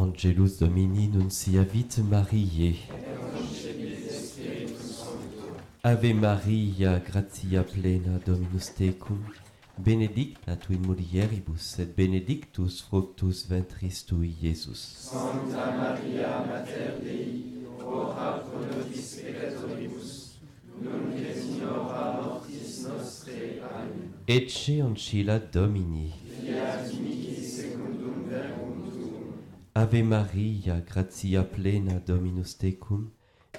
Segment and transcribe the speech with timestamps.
[0.00, 2.74] Angelus Domini nunciavit Mariae.
[5.82, 9.18] Ave Maria, gratia plena Dominus tecum,
[9.76, 15.10] benedicta tu in mulieribus et benedictus fructus ventris tui, Iesus.
[15.10, 20.40] Santa Maria, Mater Dei, ora pro nobis peccatoribus,
[20.80, 23.60] nunc et in hora mortis nostrae.
[23.60, 24.14] Amen.
[24.24, 26.19] Ecce ancilla Domini.
[29.90, 33.10] Ave Maria, gratia plena Dominus tecum,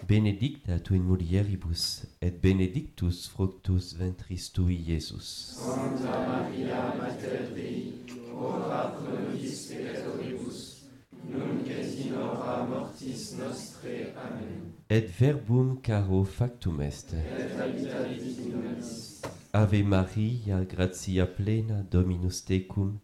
[0.07, 5.57] benedicta tu in mulieribus et benedictus fructus ventris tui Iesus.
[5.59, 10.87] Sancta Maria, Mater Dei, ora pro nobis peccatoribus,
[11.27, 14.13] nunc et in hora mortis nostrae.
[14.15, 14.71] Amen.
[14.89, 17.11] Et verbum caro factum est.
[17.11, 18.07] Et habita
[19.51, 23.01] Ave Maria, gratia plena Dominus tecum,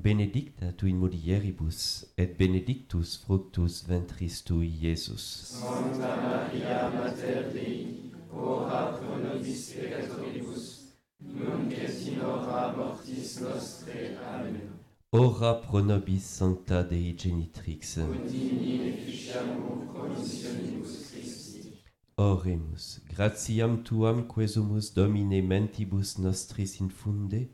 [0.00, 5.60] benedicta tu in mulieribus, et benedictus fructus ventris tui, Iesus.
[5.60, 14.16] Sancta Maria, Mater Dei, ora pro nobis peccatoribus, nunc et in hora mortis nostre.
[14.34, 14.70] Amen.
[15.12, 17.96] Ora pro nobis sancta Dei genitrix.
[17.98, 21.82] Ut in efficiamur promissionibus Christi.
[22.16, 27.48] Oremus, gratiam tuam quesumus Domine mentibus nostris infunde,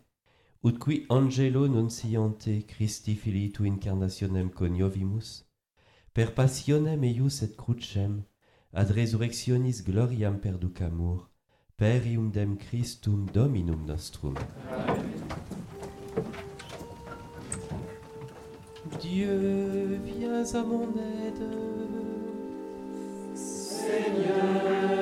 [0.67, 5.45] ut qui angelo nunciante Christi filii tu incarnationem coniovimus,
[6.13, 8.25] per passionem eius et crucem,
[8.73, 11.31] ad resurrectionis gloriam perducamur,
[11.77, 14.35] per dem Christum Dominum nostrum.
[14.73, 15.07] Amen.
[19.01, 21.47] Dieu, viens à mon aide.
[23.35, 24.96] Seigneur,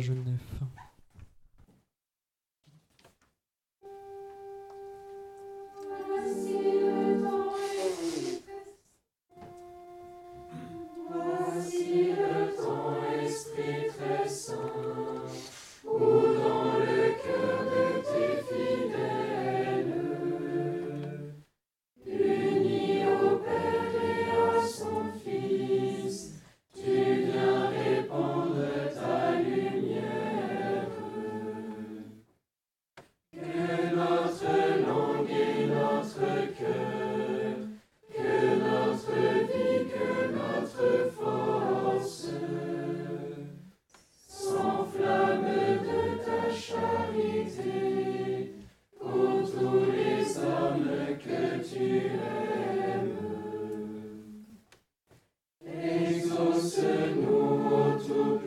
[0.00, 0.40] page 9.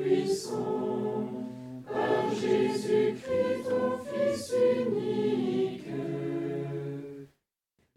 [0.04, 1.24] Tout-Puissant,
[1.86, 4.54] par Jésus-Christ, ton Fils
[4.86, 5.88] unique,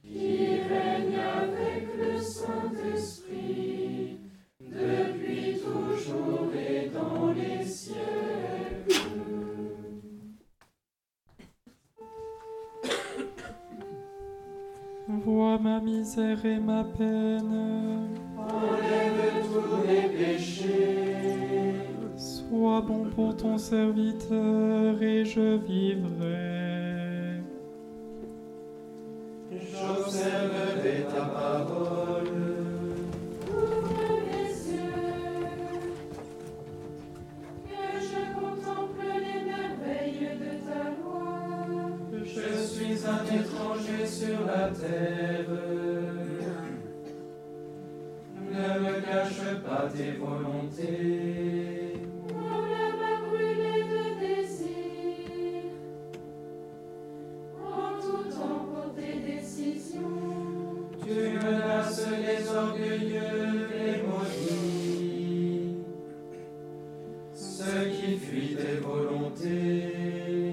[0.02, 4.20] qui règne avec le Saint-Esprit,
[4.60, 7.96] depuis toujours et dans les siècles.
[15.08, 18.10] Vois ma misère et ma peine.
[18.38, 21.35] Enlève tous mes péchés.
[22.48, 27.42] Sois bon pour ton serviteur et je vivrai.
[29.50, 32.28] J'observerai ta parole.
[33.50, 35.42] Ouvre mes yeux,
[37.64, 41.34] que je contemple les merveilles de ta loi.
[42.22, 45.50] Je suis un étranger sur la terre.
[48.52, 51.55] Ne me cache pas tes volontés.
[67.58, 70.45] Ceux qui fuient tes volontés.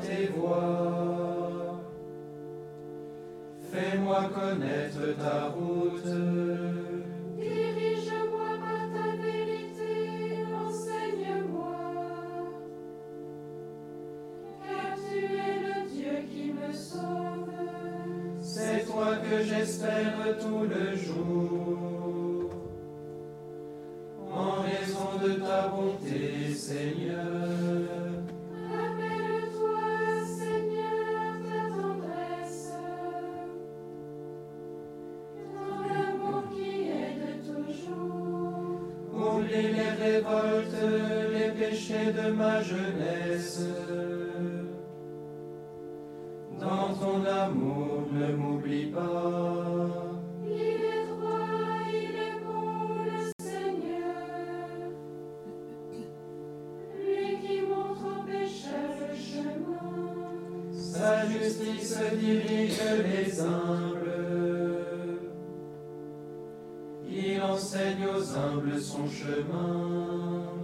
[0.00, 1.80] tes voies.
[3.70, 6.14] Fais-moi connaître ta route.
[7.36, 11.76] Dirige-moi par ta vérité, enseigne-moi.
[14.62, 17.50] Car tu es le Dieu qui me sauve.
[18.40, 22.50] C'est toi que j'espère tout le jour.
[24.32, 27.43] En raison de ta bonté, Seigneur.
[47.54, 50.20] d'amour, ne m'oublie pas.
[50.44, 54.90] Il est droit, il est bon le Seigneur,
[56.98, 60.72] lui qui montre aux pécheurs le chemin.
[60.72, 65.20] Sa justice dirige les humbles,
[67.08, 70.63] il enseigne aux humbles son chemin.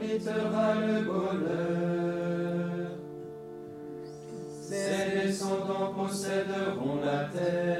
[0.00, 2.90] t'habitera le bonheur.
[4.62, 7.79] Ses descendants posséderont la terre.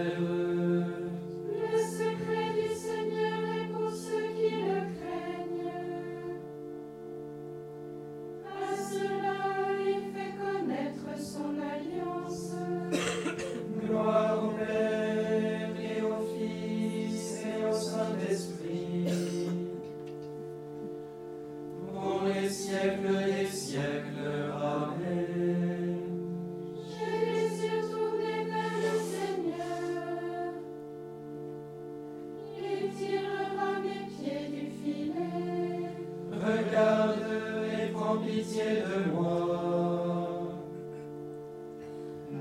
[38.58, 40.52] de moi,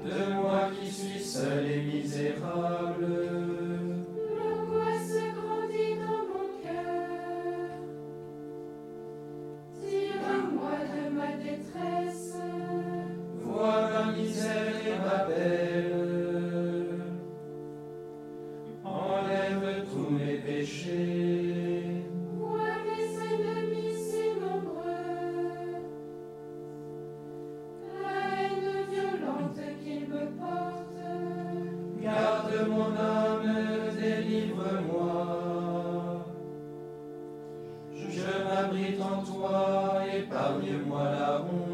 [0.04, 3.06] de moi qui suis seul et misérable.
[3.06, 7.70] le L'angoisse grandit dans mon cœur.
[9.80, 12.34] Tire-moi de ma détresse.
[13.44, 15.69] Vois ma misère et ma paix.
[40.30, 41.69] épargnez-moi la honte.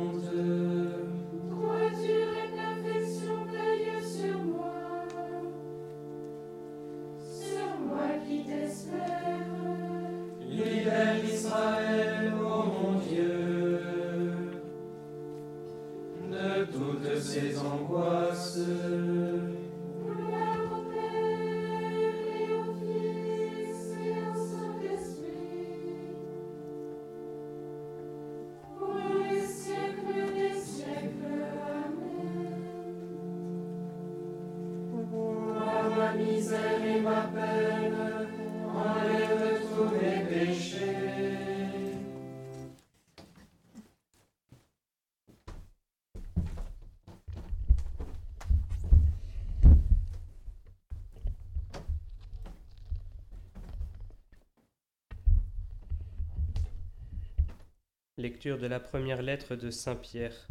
[58.18, 60.48] Lecture de la première lettre de Saint Pierre.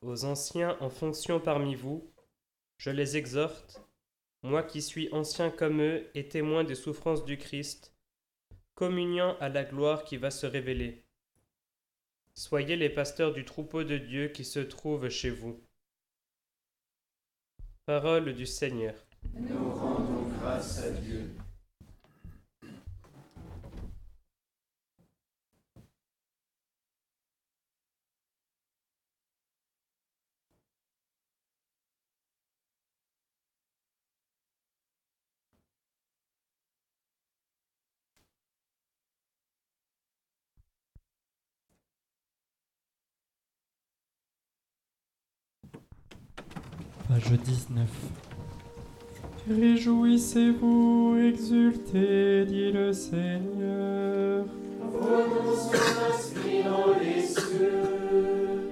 [0.00, 2.10] Aux anciens en fonction parmi vous,
[2.78, 3.82] je les exhorte,
[4.42, 7.94] moi qui suis ancien comme eux et témoin des souffrances du Christ,
[8.74, 11.04] communiant à la gloire qui va se révéler.
[12.32, 15.60] Soyez les pasteurs du troupeau de Dieu qui se trouve chez vous.
[17.84, 18.94] Parole du Seigneur.
[19.34, 21.30] Nous rendons grâce à Dieu.
[47.10, 47.88] Page 19.
[49.50, 54.46] Réjouissez-vous, exultez, dit le Seigneur.
[54.80, 55.72] Vos noms sont
[56.08, 58.70] inscrits dans les cieux.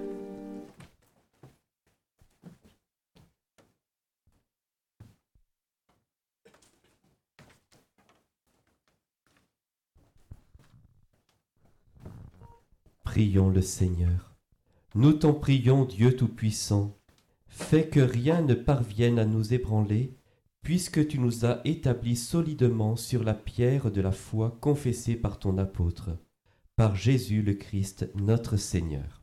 [13.02, 14.36] Prions le Seigneur.
[14.94, 16.97] Nous t'en prions, Dieu Tout-Puissant.
[17.48, 20.16] Fais que rien ne parvienne à nous ébranler,
[20.62, 25.58] puisque tu nous as établis solidement sur la pierre de la foi confessée par ton
[25.58, 26.10] apôtre,
[26.76, 29.17] par Jésus le Christ, notre Seigneur.